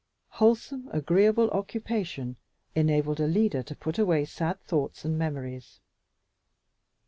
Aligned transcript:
Wholesome, 0.29 0.89
agreeable 0.91 1.51
occupation 1.51 2.37
enabled 2.73 3.21
Alida 3.21 3.61
to 3.61 3.75
put 3.75 3.99
away 3.99 4.25
sad 4.25 4.59
thoughts 4.63 5.05
and 5.05 5.15
memories. 5.15 5.79